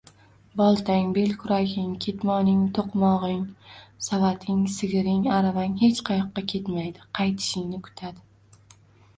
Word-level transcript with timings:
Boltang, 0.59 1.09
belkuraging, 1.17 1.91
ketmoning, 2.05 2.63
toʻqmogʻing, 2.77 3.43
savating, 4.07 4.63
sigiring, 4.77 5.23
aravang 5.37 5.77
hech 5.83 6.03
qayoqqa 6.11 6.45
ketmaydi, 6.55 7.05
qaytishingni 7.21 7.85
kutadi… 7.89 8.27